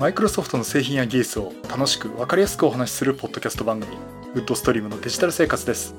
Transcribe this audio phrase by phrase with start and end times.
[0.00, 3.94] マイクロソフトの製品や技術を楽しく分かりやすくお話しするポッドキャスト番組
[4.34, 5.94] ウッドストリームのデジタル生活です。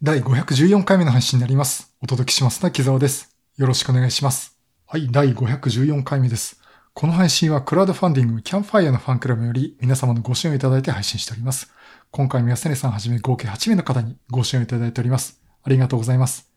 [0.00, 1.96] 第514回目の配信になります。
[2.00, 3.36] お届けしますのは木澤です。
[3.56, 4.56] よろしくお願いします。
[4.86, 6.60] はい第514回目です。
[6.94, 11.72] この配信はクラウドファンディングキャンファイアのファンクラブより皆様のご支援をいただいて配信しております。
[12.12, 15.42] 今回も安根さんはじめ合計8名の方にご支援をいただいております。
[15.64, 16.51] ありがとうございます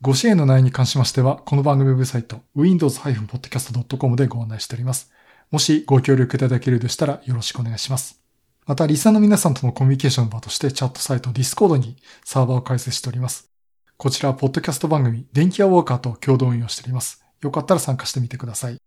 [0.00, 5.10] ご支援の内容に関しましては、この番組ウェブサイト、windows-podcast.com でご案内しております。
[5.50, 8.20] もしご協力いただけるでしたらよろしくお願いします。
[8.64, 13.50] また、リサの皆さんとのコミュニケーションの場としてチャットサイト Discord にサーバーを開設しております。
[13.96, 17.24] こちらはポッドキャスト番組、電気屋ウォーカーと共同運用しております。
[17.40, 18.80] よかったら参加してみてください。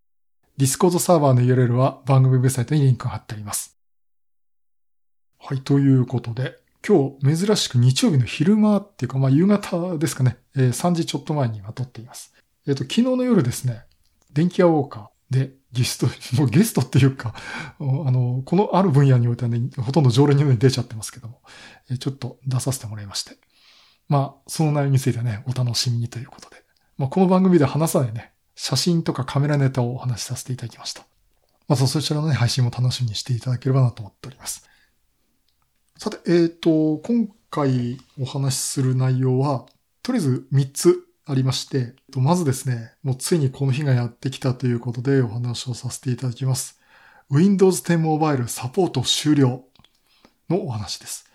[0.58, 3.78] Discord サーバーの URL は番組ウェブサイトにリンクが貼ってあります。
[5.40, 12.34] はい、ということで、今日珍しく日曜日の昼間っていうか、まあ夕方ですかね、えー、3時ちょっと前に今撮っています。
[12.68, 13.84] えっ、ー、と、昨日の夜ですね、
[14.34, 16.08] 電気屋ウォーカーでゲスト、
[16.42, 17.36] もうゲストっていうか、
[17.80, 21.42] あの、このある分野においてはね、ほとんど常連のように出ちゃってますけども、
[21.90, 23.38] えー、ちょっと出させてもらいまして。
[24.08, 26.64] まあ、その内容についてね、お楽しみにということで。
[26.98, 31.06] まあ、この番組で話さないね、写真とかカメラネタをお話しさせていただきました。
[31.68, 34.68] まずそちらのね、配信も楽しみにしていただければなと思っております。
[36.04, 39.68] さて、えっ、ー、と、今回お話しする内容は、
[40.02, 40.96] とりあえず3つ
[41.28, 46.80] ありまして、まずですね、もうついにこの日がやってきたということでお話をさせていただきます。
[47.30, 49.64] Windows 10 Mobile サポート終了
[50.50, 51.30] のお話です。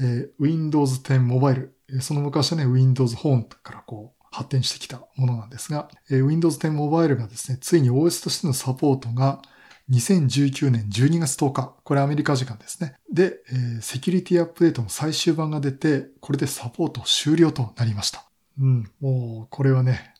[0.00, 1.68] えー、Windows 10 Mobile、
[2.00, 9.42] その昔はね、Windows Phone からこう発展してきたものなんですが、え、Windows 10 Mobile がですね、ついに OS としてのサポートが
[9.90, 12.94] 2019年12月10日、これアメリカ時間ですね。
[13.12, 18.24] で、えー、セキュリティアップデートの最終版が出て、これでサポート終了となりました。
[18.60, 20.14] うん、もう、これはね、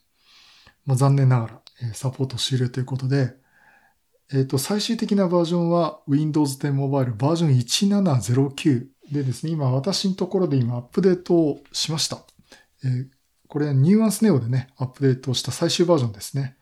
[0.86, 3.34] まあ、残念ながら、えー、サポート終了ということで、
[4.32, 12.18] えっ、ー、と、最終的なバージョンは Windows 10 Mobile バージョン1709でですね、今私のところで今アップデートをしました。
[12.84, 13.06] えー、
[13.48, 16.56] これニューアンスネオでね、アップデートした最終バージョンですね。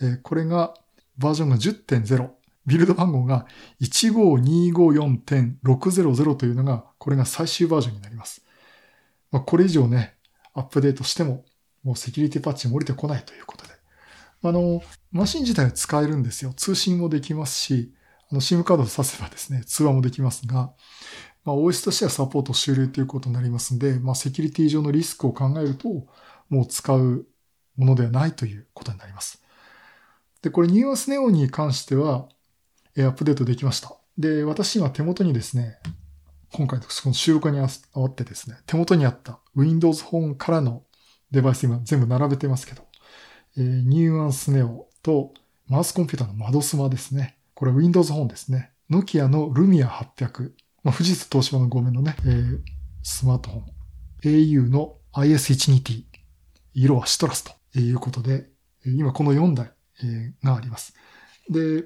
[0.00, 0.74] えー、これが
[1.16, 2.41] バージョンが10.0。
[2.66, 3.46] ビルド番号が
[3.80, 8.44] 15254.600というのが、これが最終バージョンになります。
[9.30, 10.14] まあ、これ以上ね、
[10.54, 11.44] アップデートしても、
[11.82, 13.72] もうセキュリティパッチも降りてこないということで。
[14.44, 16.52] あの、マシン自体は使えるんですよ。
[16.52, 17.92] 通信もできますし、
[18.30, 20.72] あの、SIM カードを挿せばですね、通話もできますが、
[21.44, 26.06] まあ、OS としてはサポート終了ということになりますんで、まあ、セキュリティ上のリスクを考えると、
[26.48, 27.26] もう使う
[27.76, 29.42] ものではないということになります。
[30.42, 32.28] で、これ、ニューアスネオに関しては、
[32.98, 33.96] アップデートできました。
[34.18, 35.78] で、私今手元にですね、
[36.52, 40.82] 今回のその収録に合わってですね、手元にあった Windows Phone からの
[41.30, 42.82] デバイス今全部並べてますけど、
[43.56, 45.32] えー、ニューアンスネオと
[45.66, 47.38] マウスコンピューターの窓スマですね。
[47.54, 48.72] これ Windows Phone ですね。
[48.90, 50.52] ノキアのルミア800。
[50.82, 52.58] まあ、富士通東芝の5面のね、えー、
[53.02, 53.64] スマートフォン。
[54.24, 56.04] au の IS12T。
[56.74, 58.48] 色はシトラスということで、
[58.84, 59.72] 今この4台
[60.42, 60.94] があります。
[61.48, 61.84] で、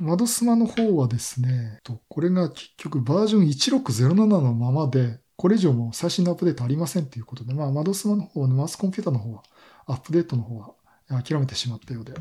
[0.00, 9.42] 窓スマの方はですね、これが結局バージョン1607のままで、これ以上も最新のアップデートありませんということで、まあ、窓スマの方のマウスコンピューターの方は、
[9.86, 10.74] アップデートの方は
[11.22, 12.12] 諦めてしまったようで、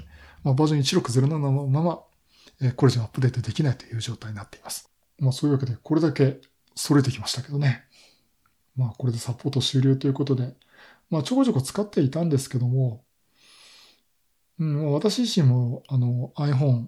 [0.43, 2.03] まあ、バージョン1607のまま、
[2.75, 4.91] これ以上アップデートできないという状態になっています。
[5.19, 6.41] まあ、そういうわけで、これだけ
[6.75, 7.83] 揃えてきましたけどね。
[8.75, 10.53] まあ、これでサポート終了ということで、
[11.09, 13.03] まあ、ちょこちょこ使っていたんですけども、
[14.59, 16.87] うん、私自身も、あの、iPhone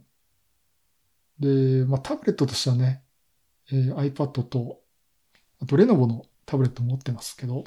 [1.39, 3.03] で、まあ、タブレットとしてはね、
[3.71, 4.81] えー、iPad と、
[5.61, 7.63] あとレノボのタブレット持ってますけど、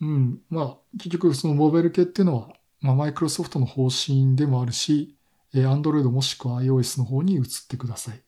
[0.00, 2.48] うん、まあ、結局そのモバイル系っていうのは、
[2.80, 5.16] まあ、マイクロソフトの方針でもあるし、
[5.54, 8.20] えー、Android もしくは iOS の方に移ってください。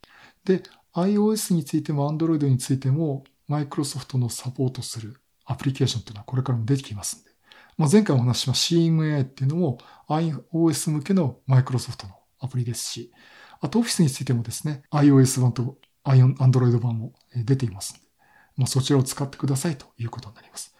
[0.45, 0.63] で、
[0.95, 7.31] iOS についても Android についても、マイクロソフトのサポートするアプリケーションっていうのはこれからも出てきますんで。
[7.77, 9.79] まあ、前回お話ししました CMAI っていうのも
[10.09, 13.13] iOS 向けのマイクロソフトのアプリですし、
[13.65, 18.05] あと Office についてもですね、iOS 版と Android 版も出ていますので、
[18.59, 20.77] まあ、そちらを使ってくださいということになります。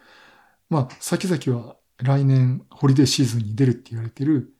[0.69, 4.53] まあ、先々は来年ホリデーシーズンに出るって言われてる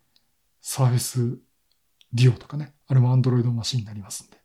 [0.64, 1.38] Surface
[2.16, 4.38] Duo とかね、あれも Android マシンになりますんで、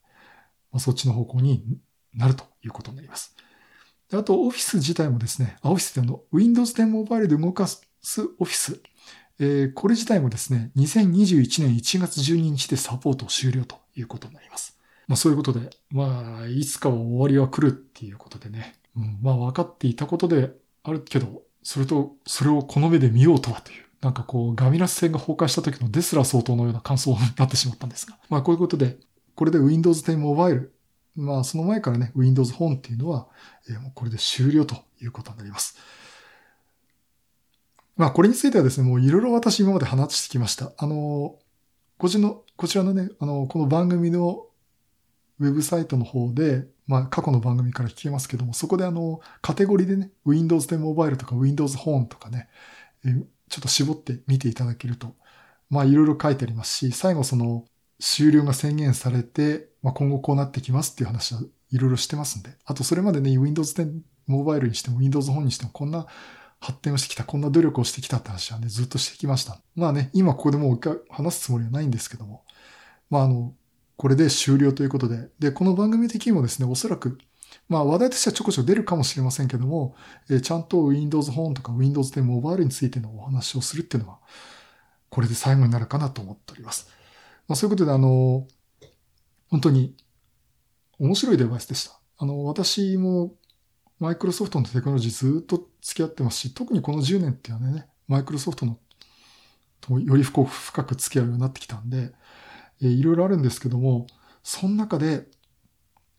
[0.73, 1.79] まあ、そっちの方向に
[2.13, 3.35] なるということになります。
[4.13, 7.81] あと、Office 自体もですね、Office での Windows 10 Mobile で動かす
[8.39, 8.79] Office
[9.41, 14.79] えー、これ自体もですね、2021年1月12日でサポート終了ということになります。
[15.09, 20.53] まあそういうことで、まあ、いつかは終わりは来るっていうことでね、うん、まあ分かっていたことで
[20.85, 28.19] あるけど、それと、それをこの目で見ようとはというなんかこう、ガミラス戦が崩壊した時のデスラ相当のような感想になってしまったんですが。
[28.29, 28.99] まあこういうことで、
[29.35, 30.69] これで Windows 10 Mobile、
[31.17, 33.29] まあその前からね、Windows Phone っていうのは、
[33.69, 35.77] えー、もうこれで終了ということになります。
[38.01, 40.73] まあこれについてはですね、もういろいろ私今まで話してきました。
[40.79, 41.37] あの、
[41.99, 44.47] こちらの、こちらのね、あの、この番組の
[45.39, 52.49] ウェブサイトの方で、まあ過去の番組から聞けますけども、そこであの、カテゴリーでね、Windows 10 Mobile とか Windows Phone とかね、
[53.51, 55.15] ちょっと絞って見ていただけると、
[55.69, 57.67] まあいろいろ書いてありますし、最後その
[57.99, 63.93] 終了が宣言されて、まあ今後こうなってきますっていう話はいろいろしてますんで、あとそれまでね、Windows 10
[64.27, 66.07] Mobile にしても Windows Phone にしてもこんな
[66.61, 69.59] 発展をしてきた、こんな努力をしてきたって話はね、ずっとしてきました。
[69.75, 72.45] まあね、今ここでもう一回話すつもりはないんですけども、
[73.09, 73.55] まああの、
[73.97, 77.19] これで終了ということで、で、この番組的にもですね、おそらく
[77.69, 79.95] まあ話題としてはちょこちょこ出るかもしれませんけども、
[80.29, 84.19] えー、ちゃんと Windows Phone とか Windows 10 Mobile についてのお話をするっていうのは、
[85.09, 86.89] これで最後になるかなと思っております。
[87.49, 88.47] まあそういうことであの、
[89.49, 89.97] 本当に
[90.99, 91.99] 面白いデバイスでした。
[92.19, 93.35] あの、私も
[94.01, 98.79] マイクロソフトのテクノロジーずっと付き合ってますし、特にこの10年っていうのはね、マイクロソフトの
[99.81, 100.45] とより深
[100.85, 102.13] く付き合うようになってきたんで、
[102.83, 104.07] えー、いろいろあるんですけども、
[104.43, 105.29] その中で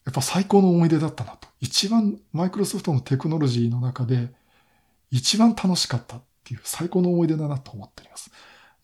[0.05, 1.47] やっぱ最高の思い出だったなと。
[1.59, 4.29] 一番マイクロソフトのテクノロジーの中で
[5.09, 8.31] 一番楽しかったっていう最高の思い出だなと思っております。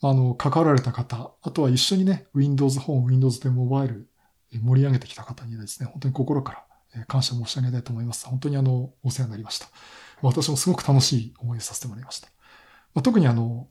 [0.01, 4.05] あの、関わられた方、あとは一緒にね、Windows Phone、Windows 10 Mobile
[4.51, 6.66] 盛り上げてきた方にですね、本当に心から
[7.05, 8.25] 感謝申し上げたいと思います。
[8.27, 9.67] 本当にあの、お世話になりました。
[10.21, 12.29] 私もすごく楽しい思い出させてもらいました。
[12.93, 13.67] まあ、特にあの、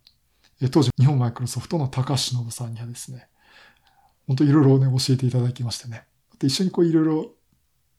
[0.70, 3.28] 当時日本マイクロソフトの高橋信さんにはですね、
[4.26, 6.04] 本当いろいろね、教えていただきましてね、
[6.42, 7.30] 一緒にこういろいろ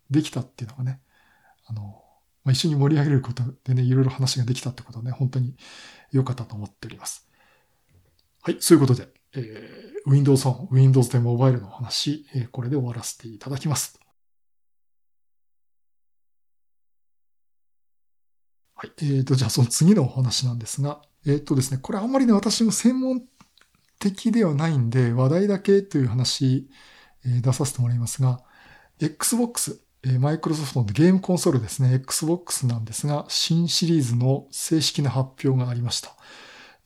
[0.10, 1.00] できたっていうのがね、
[1.66, 2.04] あの、
[2.44, 5.56] まあ、一緒に盛り上げることでね、いろいろ話ができたってことはね、本当に
[6.12, 7.28] 良かったと思っております。
[8.42, 14.00] はい、そういうことで、えー、Windows on、Windows 10 Mobile の話、えー、これで終わらせていただきます。
[18.80, 18.92] はい。
[19.02, 23.24] えっ、ー、と、じゃあその次のお話なんですが、えっ、ー、とですね、これあんまりね、私も専門
[23.98, 26.70] 的ではないんで、話題だけという話、
[27.26, 28.40] えー、出させてもらいますが、
[29.02, 29.82] Xbox、
[30.20, 36.16] マイクロソフトのゲームコンソールですね、Xbox なんですが、新シリーズの正式な発表がありました。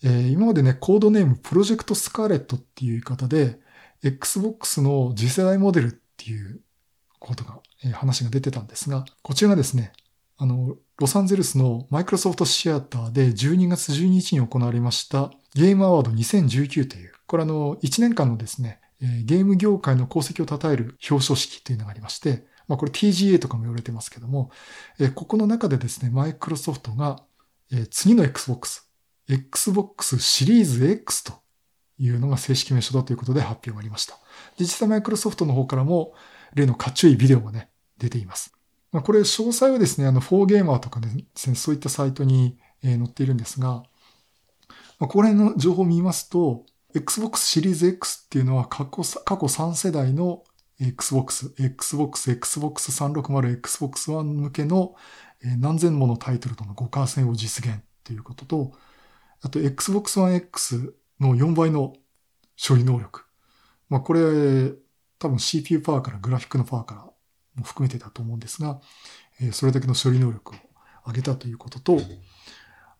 [0.01, 3.59] えー、今までね、コードネームプロジェクトスカーレットっていう言い方で、
[4.01, 6.61] Xbox の次世代モデルっていう
[7.19, 9.91] ことが、えー、話が出てたんですが、こちらがですね、
[10.41, 24.49] あの、ロサンゼルスのマイクロソフトシアターで12月12日に行われましたゲームアワード2019という、これあの、1年間のですね、ゲーム業界の功績を称える表彰式というのがありまして、まあこれ TGA とかも言われてますけども、
[25.13, 27.21] ここの中でですね、マイクロソフトが
[27.91, 28.87] 次の Xbox、
[29.29, 31.33] Xbox シリーズ X と
[31.99, 34.17] いうのが正式名称だということで発表がありました。
[34.59, 36.15] 実際マイクロソフトの方からも
[36.55, 38.51] 例のかっちょいビデオがね、出ています。
[38.91, 50.43] まあ、これ詳細はですね、あの、4ゲーマーとかですね、そういったサイトに載っているんですが、まあ、ここら辺の情報を見ますと、Xbox シリーズ X っていうのは過去過去3世代の
[50.79, 54.95] Xbox、Xbox、Xbox 360、Xbox One 向けの
[55.41, 58.71] 何千ものタイトルとの互換性を実現っていうことと、
[59.41, 61.93] あと Xbox One X の4倍の
[62.61, 63.23] 処理能力。
[63.89, 64.73] まあこれ
[65.17, 67.10] 多分 CPU パワーからグラフィックのパワーから
[67.55, 68.79] も含めてだと思うんですが、
[69.51, 70.57] それだけの処理能力を
[71.07, 71.99] 上げたということと、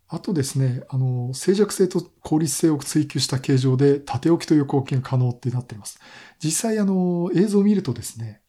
[0.07, 5.99] あとですね、あの、静寂性と効率性を追求した形状で縦置きと横置きが可能ってなっています。
[6.43, 8.41] 実際あの、映像を見るとですね、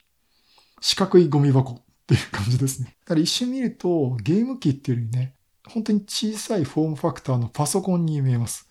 [0.81, 2.97] 四角いゴミ箱っていう感じですね。
[3.05, 5.37] だから一瞬見るとゲーム機っていうよりね、
[5.69, 8.69] 本当に小さいフォームファクターのパソコンに見えます。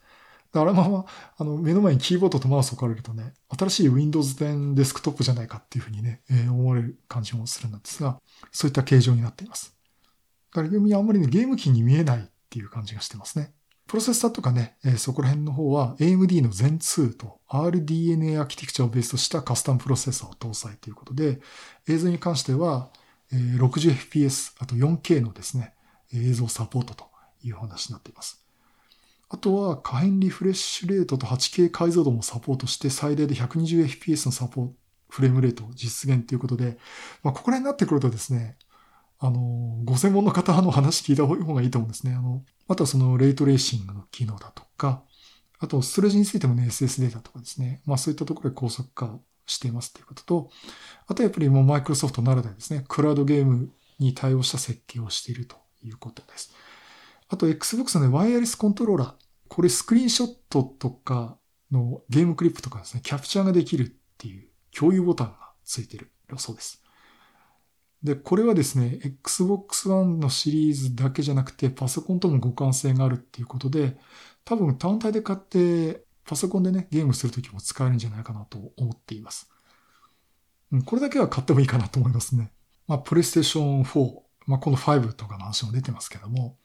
[0.51, 1.05] だからまあ、
[1.37, 8.19] あの、目の前にキーボードとマウス置かれるとね、新しい Windows 10デスクトップじゃないかっていうふうにね、えー、思われる感じもするんですが、
[8.51, 9.75] そういった形状になっています。
[10.53, 13.53] だからあんまりね、ゲーム機に見えないっていう感じがしてますね。
[13.87, 21.39] プロセッサーとかね、えー、そこら辺の方は AMD の Zen 2と RDNA アーキテクチャをベースとしたカスタムプロセッサーを搭載ということで、
[21.87, 22.89] 映像に関しては、
[23.33, 25.73] えー、60fps、あと 4K のですね、
[26.13, 27.05] 映像サポートと
[27.43, 28.40] いう話になっています。
[29.33, 34.73] あとは可変リフレッシュレートと 8K 解像度もサポートして最大で 120fps のサポート、
[35.07, 36.77] フレームレートを実現ということで、
[37.23, 38.57] まあ、ここら辺になってくるとですね、
[39.19, 42.13] あの、ご専門の方の話聞いた方がいいと思うんですね。
[42.13, 45.01] あの、あとはそのレイトレーシングの機能だとか、
[45.59, 47.81] あとストレージについてもね、SS データとかですね。
[47.85, 50.49] まあそういったところで高速化をしていますということと、
[51.07, 53.69] あとやっぱりもうマイクロソフトならではですね、クラウドゲーム
[53.99, 56.53] に対応した設計をしているということです。
[57.31, 59.13] あと Xbox の、ね、ワイヤレスコントローラー。
[59.47, 61.37] これスクリーンショットとか
[61.71, 66.83] のゲームクリップとかですね、キャプチャーができるっていう共有ボタンがついてるそうです。
[68.03, 73.97] で、これはですね、Xbox One のシリーズだけじゃなくて、パソコンとも互換性があるっていうことで、
[74.43, 79.49] 多分単体で買って、パソコンでね、ゲームするときも使えるんじゃないかなと思っています。
[80.85, 82.51] これだけは買ってもいいかなと思いますね。
[82.87, 86.57] まあ、プレイステーション4、まあ、この5とかの話も出てますけども、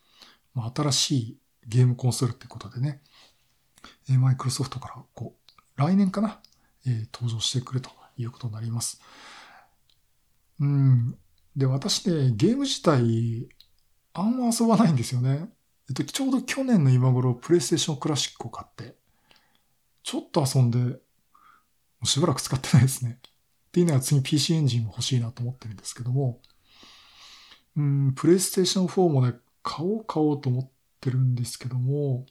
[0.56, 3.02] まあ、新しいゲームコンソールってことでね、
[4.18, 6.40] マイクロソフトからこう、来年かな、
[6.86, 9.00] えー、登場してくるということになります。
[10.58, 11.18] うん。
[11.54, 13.48] で、私ね、ゲーム自体、
[14.14, 15.50] あんま遊ばないんですよね。
[15.90, 18.96] えっと、ちょうど去年の今頃、プレイステーションクラシックを買って、
[20.02, 20.96] ちょっと遊んで、も
[22.04, 23.18] うしばらく使ってないですね。
[23.20, 26.40] っていうのは次 PC エンジンも欲しいなと思ってるんですけども、
[27.76, 29.34] うん、プレイステーション4もね、
[29.66, 30.70] 買おう買おうと思っ
[31.00, 32.24] てるんですけども、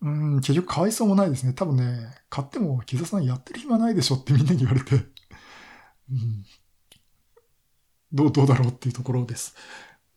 [0.00, 1.52] うん、結局買いそうもないですね。
[1.52, 4.94] 多分ね、買っても木田さんやってる暇ないでしょってみんなに言われて、
[6.12, 6.44] うん、
[8.12, 9.56] どう、どうだろうっていうところです。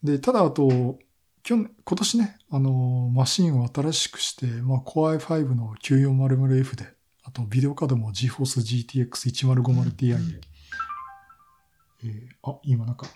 [0.03, 0.99] で、ただあと、
[1.41, 10.41] 去年、今年ね、あの、マシンを新しくして、まあ、Core i5 の 9400F で、あと、ビデオカードも GeForce GTX 1050Ti で、
[12.03, 13.07] えー、あ、今なんか、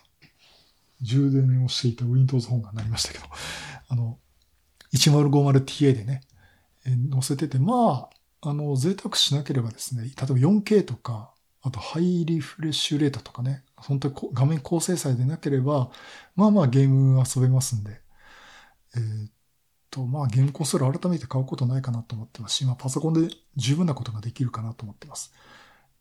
[1.02, 3.24] 充電をしていた Windows 本が鳴りましたけど、
[3.88, 4.18] あの、
[4.94, 6.22] 1050Ti でね、
[6.86, 8.08] えー、載せてて、ま
[8.40, 11.32] あ、あの、贅沢しなければですね、例えば 4K とか、
[11.62, 15.90] あとハイリフレッシュレートとかね、本当に画面高精細でなければ、
[16.34, 18.00] まあまあゲーム遊べますんで、
[18.96, 19.30] えー、っ
[19.88, 25.32] と、まあゲームコンソール改めて買うことないかなと思ってますし、まあパソコンで十分なことができるかなと思ってます。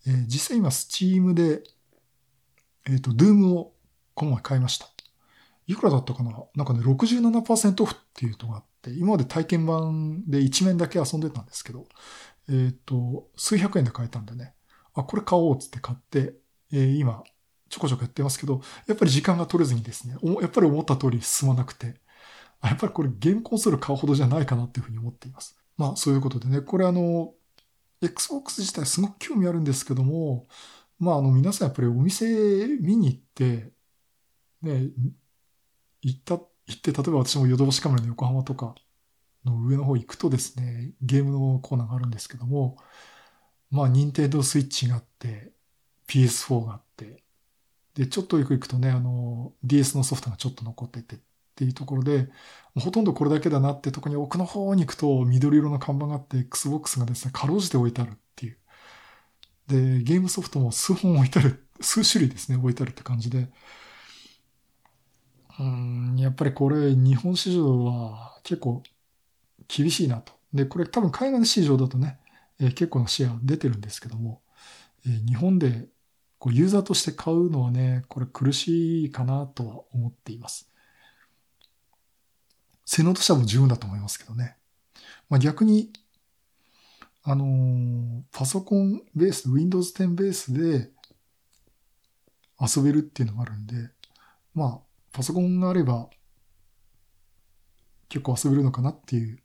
[0.08, 1.62] えー、実際今 Steam で、
[2.88, 3.74] えー、っと、Doom を
[4.14, 4.88] この前買いました。
[5.68, 6.32] いくらだったかな？
[6.56, 11.86] なんかね、67%オフっていうのがあって、今まで体験版で1面だけ遊んでたんですけど、
[12.50, 14.54] えっ、と、数百円で買えたんでね、
[14.94, 16.34] あ、これ買おうっつって買って、
[16.72, 17.24] えー、今、
[17.70, 22.02] ちょこちょこやってますけど、やっぱり時間が取れずにですね、やっぱり思った通り進まなくて、
[22.62, 25.58] やっぱりこれゲームコンソール買うほどじゃないかなっていうふうに思っています。
[25.78, 27.34] まあそういうことでね、これあの、
[28.02, 30.48] Xbox 自体すごく興味あるんですけども、
[31.00, 32.26] まああの皆さんやっぱりお店
[32.82, 33.72] 見に行って、
[34.62, 34.92] ね、
[36.02, 38.76] 行った、行って、例えば私もヨドバシカメラの横浜とか
[39.46, 42.78] の上の方行くとですね、ゲームのコーナーがあるんですけども、
[43.72, 45.54] まあ、任天堂スイッチがあって、
[46.08, 47.24] PS4 があって、
[47.96, 51.20] で、ちょっとよく行くとね、あの、DS のソフトがちょっと残っててっ
[51.56, 52.30] ていうところで、
[52.76, 58.58] ほとんどこれだけだなってとこに奥の方に行くと緑色の看板があって、Xbox がですね、かろうじて置いてあるっていう。
[59.68, 63.50] で、ゲームソフトも数本置いてある、数種類ですね、置いてあるって感じで、
[65.60, 68.84] うん、やっぱりこれ、日本市場は結構
[69.68, 70.34] 厳しいなと。
[70.54, 72.20] で、これ多分海外の市場だとね、
[72.60, 74.42] えー、結構なシェア出てるんですけども、
[75.06, 75.88] えー、日本で
[76.40, 80.70] こうユーザーとして買うのはね、これ苦しいかなとは思っています。
[82.86, 84.58] 性能としてはもう十分だと思いますけどね。
[85.30, 85.92] まあ、逆に、
[87.24, 90.92] あのー、パソコンベース、Windows 10ベースで
[92.60, 93.76] 遊べるっていうのがあるんで、
[94.54, 96.10] まあ、パソコンがあれば
[98.10, 99.40] 結構遊べるのかなっていう、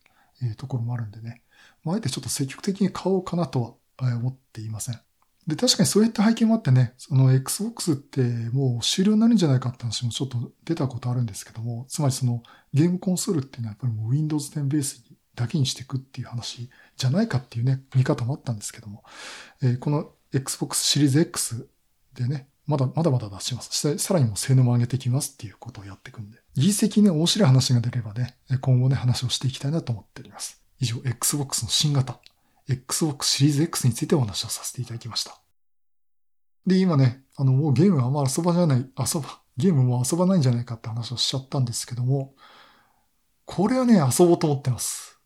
[0.59, 1.41] ところもあるんでね。
[1.83, 5.01] まあ、あえてちょっと積極的に買おうかなとは思っていません。
[5.47, 8.21] で、確かにそういった背景もあってね、その Xbox って
[8.53, 12.43] もう終了になるんじゃないかって話もちょっと出たことあるんですけども、つまりその
[12.75, 15.05] ゲームコンソールっていうのはやっぱりもう Windows 10ベース
[15.37, 19.05] だけにしていくっていう話じゃないかっていうね、見方もあったんですけども、
[19.63, 21.69] えー、この Xbox シリーズ X
[22.15, 23.99] でね、まだまだまだ出します。
[23.99, 30.61] さらにも性能も上げていきますっていうことをやっていくんで、技術的に面白い話が出ればね、今後ね、話をしていきたいなと思っております。
[30.81, 32.21] 以上、Xbox の新型、
[32.69, 35.39] Xbox シリーズ X についてお話をさせていただきました。
[36.67, 42.35] で、今ね、あの、もうゲームはあんま遊ばじゃない、遊ば、ゲームも遊ばないんじゃないかって話をしちゃったんですけども、
[43.45, 45.21] これはね、遊ぼうと思ってます。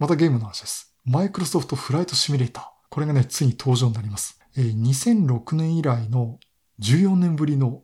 [0.00, 0.94] またゲームの話です。
[1.04, 2.64] マイクロソフトフライトシミュレーター。
[2.90, 4.37] これがね、ついに登場になります。
[4.62, 6.38] 2006年以来の
[6.80, 7.82] 14年ぶりの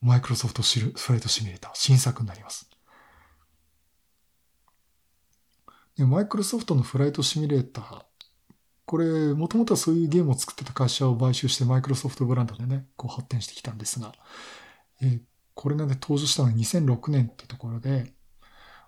[0.00, 2.70] マイクロソフトフライトシミュレーター、新作になります。
[5.98, 8.02] マイクロソフトのフライトシミュレーター、
[8.84, 14.12] これ、もともとはそういうゲームを作ってた会社を買収してマイクロソフトブランドでね、こう発展してきたんですが、
[15.02, 15.20] えー、
[15.54, 18.12] これがね、登場したのは2006年ってところで、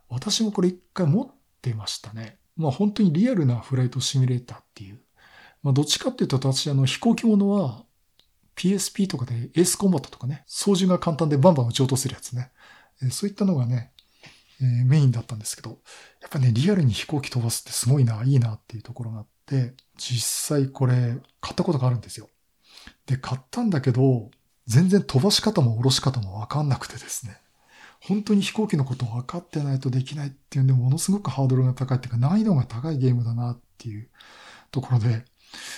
[0.08, 2.38] 私もこれ一回持ってましたね。
[2.56, 5.00] まあ本当にリアルなフライトシミュレーターっていう。
[5.62, 7.84] まあどっちかっていうと私あの飛行機ものは
[8.58, 12.50] PSP とかでエースコンバットとかね、操縦が簡単でバンバン撃ち落とせるやつね。
[13.02, 13.92] え、そういったのがね、
[14.60, 15.78] えー、メインだったんですけど、
[16.20, 22.28] やっぱね、リアルに飛行機飛ばすってすごいな、いいなっていうところがあって、実際これ買ったことがあるんですよ。
[23.06, 24.30] で、買ったんだけど、
[24.66, 27.40] 全然飛ばし方も下ろし方もわかんなくてですね。
[28.00, 34.08] 本当に飛行機のことを分かってないとできないっていうんで、ものすごくハードルが高いっていうか、難易度が高いゲームだなっていう
[34.72, 35.24] ところで、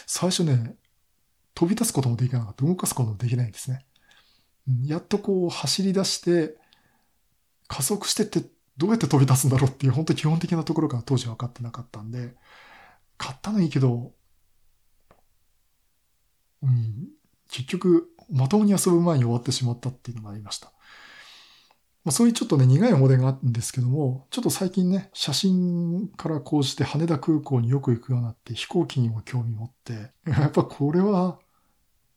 [0.07, 0.77] 最初ね、
[1.55, 2.65] 飛び立つこともできなかった。
[2.65, 3.85] 動かすこともできないんですね。
[4.85, 6.57] やっとこう走り出して、
[7.69, 8.43] 加速してって
[8.77, 12.35] どうやって飛び出すんだろうっていう本当基本的なところが当時分かってなかったんで、
[13.19, 14.12] 買ったのいいけど、
[16.62, 17.09] うん、
[17.49, 20.73] 結局まともに遊ぶ前に終わってしまったっていうのがありました。
[22.04, 31.38] まあ、そういうちょっとね、苦い思い出があるんですけども、ちょっと最近ね、写真からこうして羽田空港によく行くようになって飛行機にも興味持って、 やっぱこれは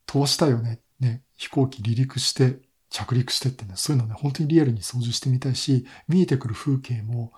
[0.06, 0.82] 飛ばしたよね。
[1.00, 7.34] ね、飛行機離陸して着陸してってね、そういうのね、本当にリアルに操縦してみたいし、見えてくる風景も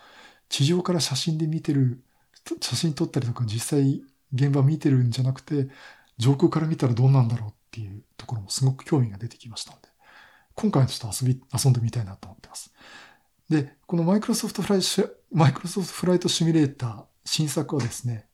[0.49, 2.03] 地上から写真で見てる、
[2.61, 5.67] 写真撮ったりとか実際現場見てるんじゃなくて、
[6.17, 9.87] 上空から見たらどうなんだろうっていうところもすごく興味が出てきましたので、
[10.55, 12.73] 今回はちょっと遊び、遊んでみたいなと思ってます。
[13.49, 14.85] で、このマイクロソフトフライト、
[15.31, 18.27] マイクロソフトフライトシミュレーター新作はですね、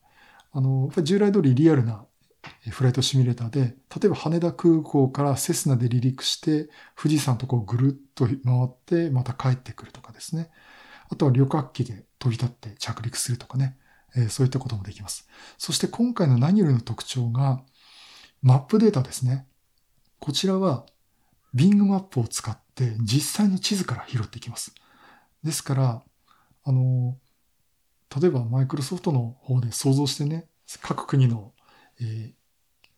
[0.52, 2.04] あの、従来通りリアルな
[2.70, 10.50] フライトシミュレーターで、例えば羽田空港からセスナで離陸して、富士山とこうぐるっと回って、また帰ってくるとかですね。
[11.10, 13.76] あとは旅客機で飛び立って着陸するとかね。
[14.14, 15.28] え、そういったこともできます。
[15.58, 17.62] そして今回の何よりの特徴が、
[18.42, 19.46] マップデータですね。
[20.18, 20.86] こちらは
[21.54, 24.74] Bing マップを使って実際の地図から拾っていきます。
[25.42, 26.02] ですから、
[26.64, 27.16] あの、
[28.20, 30.46] 例えばマイクロソフトの方で想像してね、
[30.80, 31.52] 各国の、
[32.00, 32.32] えー、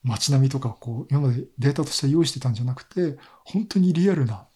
[0.03, 4.47] 街並みとかこう、今までデータとして用意してたんじゃなくて、本当にリアルな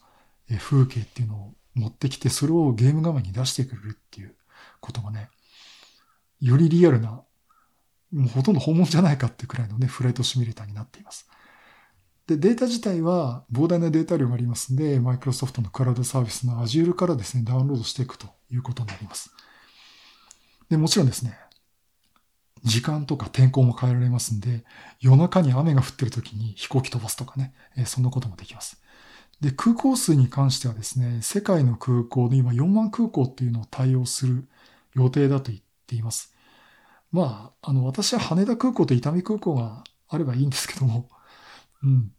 [0.58, 4.34] 風景っていうのを持ってきて、それをゲーム画面に出してくれるっていう
[4.80, 5.30] ことがね、
[6.40, 7.22] よりリアルな
[8.12, 11.28] もうほとんど訪問じゃないかってくらいのね、フライトシミュレーターになっています。
[12.28, 19.30] で、データ自体は膨大なデータ量がありますんで、マイクロソフトのクラウドサービスの Azure からですね、ダウンロードしていくということになります。
[20.68, 21.38] で、もちろんですね、
[22.64, 24.64] 時間とか天候も変えられますんで、
[25.00, 28.78] 夜中に雨が降ってる時に飛行機飛ばすとかね、えそんなこともできます。
[29.40, 34.46] で、空港数に関してはですね、世界の空港で今4万空港っていうのを対応する
[34.94, 36.34] 予定だと言っています。
[37.10, 41.08] まあ、あの、私は羽田空港と伊丹空港があればいいんですけども、
[41.82, 42.12] うん。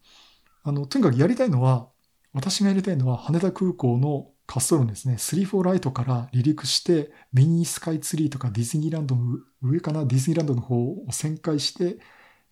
[0.63, 1.89] あの、とにかくやりたいのは、
[2.34, 12.00] 私がやりたいのは羽田空港の滑走路ですね、34ライトから離陸して、ミニスカイツリーとかディズニーランドの上かな、ディズニーランドの方を旋回して、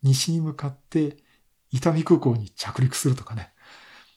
[0.02, 1.16] 西に向かって、
[1.70, 3.52] 伊丹空港に着陸するとかね。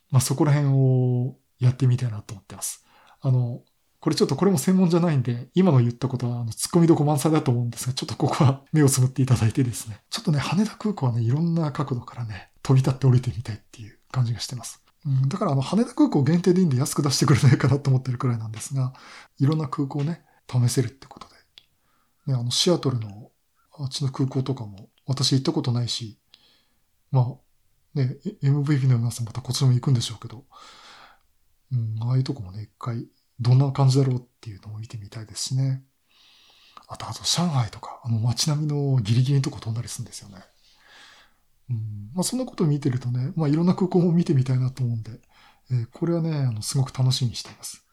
[0.10, 2.86] まあそこら辺をやってみたいなと思ってます。
[3.20, 3.62] あの、
[4.00, 10.02] これちょっとこれも専門じゃないんで、今の言ったことはあの突っ込みどこ満載だと思うんですが、ちょっとここは目をつぶっていただいてですね。
[10.10, 14.84] ちょっとね、羽田空港はね、いろんな角度からね、飛び立って降りてみたいっていう感じがしてます。
[15.06, 18.94] うん、だからあの、羽田空港限定でいいんで安く出してくれないかなと思ってるくらいなんですが、
[19.40, 21.28] いろんな空港をね、試せるってこと
[22.26, 22.34] で。
[22.34, 23.32] ね、あの、シアトルの
[23.80, 26.20] あっちの空港とかも、私行ったことないし、
[27.12, 30.46] まあ、ね、MVP の皆さんまたこっちも行くんでしょうけど、
[31.72, 33.08] うん、ああいうとこもね、一回
[33.40, 35.84] どんな感じだろうっていうのを見てみたいですしね。
[36.88, 40.44] あと、あと、上海とか、あの街並みのギリギリのとこ飛んだりするんですよね。
[41.72, 45.12] うん、まあ、そんなことを見てるとね、まあ、いろんな空港も見てみたいなと思うんで、
[45.72, 47.86] えー、これはね、あの、すごく楽しみにしています。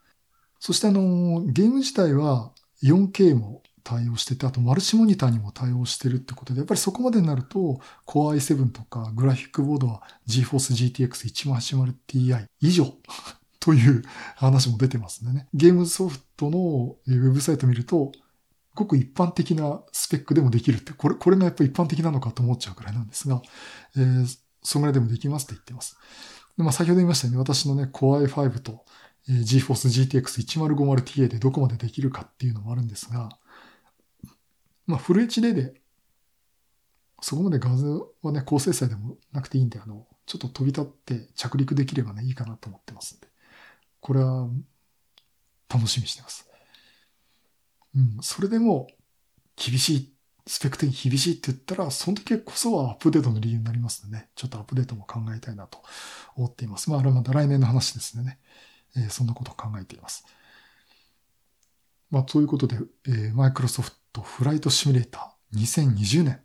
[0.61, 12.93] そしてあの、ゲーム自体は 4K も対応してて、あとマルチモニターにも対応してるってことで、やっぱりそこまでになると、Core i7 とかグラフィックボードは GeForce GTX 1080Ti 以上
[13.61, 14.03] という
[14.37, 15.49] 話も出てますんでね。
[15.55, 18.13] ゲームソフトのウェブサイト見ると、
[18.79, 23.43] ごく一般的なスペックでもできるって、これ、これがやっぱ一般的なのかと思っちゃうくらいなんですが、
[23.97, 25.99] えー、そのぐらいでもできますって言ってます。
[26.57, 28.85] でまあ、先ほど言いましたように、私のね、Core i5 と、
[29.29, 33.31] えー、GForce GTX 1050Ti でどこまでできるかっていうのもあるんですが、
[34.87, 35.75] まあ、フル HD で、
[37.21, 43.29] そこまで画像はね、高精細でもなくていいんで、あの、ちょっと飛び立って着陸できればね、いいかなと思ってますんで。
[44.01, 44.49] これは
[45.69, 46.48] 楽しみにしてます。
[47.99, 48.87] うん、それでも
[49.57, 50.15] 厳しい、
[50.47, 55.83] スペック的に厳しいって言ったら、その時こそはアップデートの理由になりますのでね、ちょっとアップデートも考えたいなと
[56.37, 56.91] 思っています。
[56.91, 58.39] まあ、あれはまた来年の話ですね。
[58.97, 60.25] えー、そんなことを考えています。
[62.11, 66.41] まあ、ということで、えー、マイクロソフトフライトシミュレーター2020年、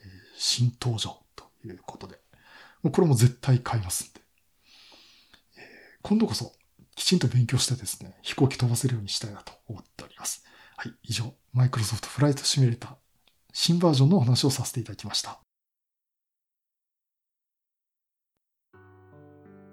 [0.00, 2.20] えー、新登場ということで、
[2.82, 4.20] もうこれも絶対買いますんで、
[5.56, 6.52] えー、今度こそ
[6.94, 10.44] きちんと勉強してですね、飛行機飛ばせるようにしたいなと思っております。
[10.80, 12.92] はい、以上、マイクロソフトフライトシミュレーター
[13.52, 15.40] 新バージョンのお話をさせていただきました。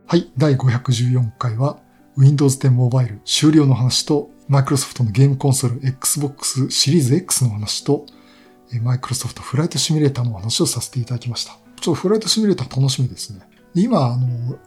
[0.08, 1.80] はい、第514回は
[2.18, 8.08] Windows 10モバイル終了の話と、マイクロソフトのゲームコンソール Xbox シリーズ X の話と、
[8.82, 11.52] マイクロソフトフライトシミュレーターの話をさせていただきました。
[11.52, 13.42] ちょっとフライトシミュレーター楽しみですね。
[13.76, 14.58] 今、あの、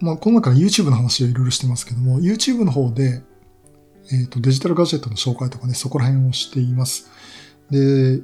[0.00, 3.22] まあ、この中で YouTube の話をいろいろしてますけども、YouTube の方で、
[4.12, 7.10] えっ、ー、と、デジタルガジェットの紹介とかね、そこら辺をしています。
[7.70, 8.20] で、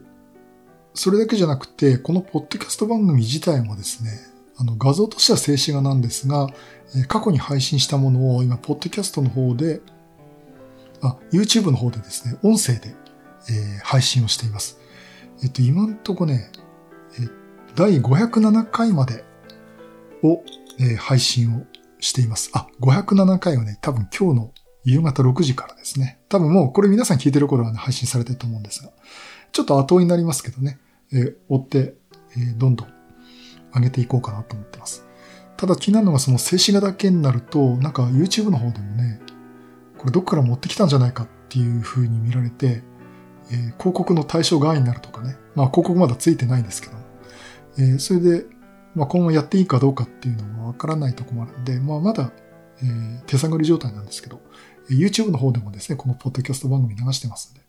[0.94, 4.10] それだけじゃなくて、このポッドキャスト番組自体もですね、
[4.56, 6.48] あの画像としては静止画なんですが、
[7.08, 9.80] 過去に配信したものを今、ポッドキャストの方で、
[11.00, 12.94] あ、YouTube の方でですね、音声で、
[13.50, 14.78] えー、配信をしています。
[15.42, 16.52] えっと、今んとこね、
[17.18, 17.28] え
[17.74, 19.24] 第507回まで
[20.22, 20.44] を、
[20.78, 21.66] えー、配信を
[21.98, 22.50] しています。
[22.52, 24.52] あ、507回はね、多分今日の
[24.84, 26.18] 夕方6時からですね。
[26.28, 28.90] 多分もうこれ皆さん聞いてる頃はね、配信されてると思うんですが、
[29.52, 30.78] ちょっと後になりますけどね、
[31.12, 31.94] えー、追って、
[32.36, 32.88] えー、どんどん
[33.74, 35.06] 上げていこうかなと思ってます。
[35.56, 39.20] ただ気になるのがその静止画だけになると、なんか YouTube の方でもね、
[39.98, 42.82] これどっから持ってきたんじゃないかっていう風に見られて、
[43.50, 45.36] えー、広告の対象外になるとかね。
[45.54, 46.96] まあ広告まだついてないんですけど、
[47.78, 48.46] えー、それで、
[48.94, 52.32] まあ今後やっていいかどうかっていうのもわからないとこもあるんで、まあまだ、
[52.82, 54.40] えー、手探り状態なんですけど、
[54.90, 57.60] YouTube の方でもですね、このポッドキャスト番組流してますんで、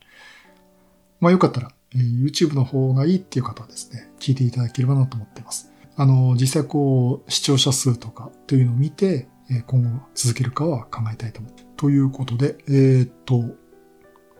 [1.19, 5.71] まあよかったら、え、YouTube の方がいいっていう方はですね、聞いていただければなと思っています。
[5.95, 11.63] あの、実際こう、視聴者数とかというのを見て、え、今後続けるかは考えたいと思って。
[11.78, 13.43] ということで、えー、っと、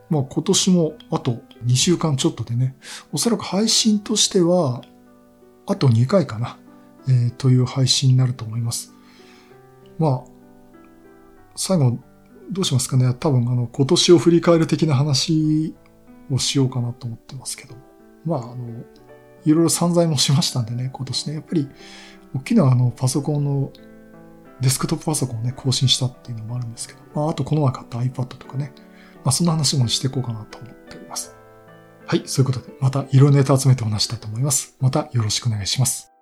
[0.10, 2.76] まあ今年もあと2週間ちょっとでね、
[3.12, 4.82] おそらく配信としては、
[5.66, 6.58] あと2回かな、
[7.08, 8.94] えー、という配信になると思います。
[10.00, 10.34] まあ、
[11.56, 12.00] 最後、
[12.52, 15.76] どうしますかね多分あの、今年を振り返る的な話
[16.32, 17.76] をしようかなと思ってますけど。
[18.26, 18.84] まあ、あの、
[19.46, 21.34] いろいろ散財もしましたんでね、今年ね。
[21.36, 21.70] やっぱり、
[22.36, 23.72] 大きなあの、パソコンの、
[24.62, 28.72] デスクトップパソコンをね、更新したっていうのもあるんですけど、まあ、あとこの前買った iPad とかね、
[29.24, 31.36] まあ、そんな話もしていこうかなと思っております。
[32.06, 34.76] はい、そういうことで、またいろいろネタ集めてお話したいと思います。
[34.80, 36.13] またよろしくお願いします。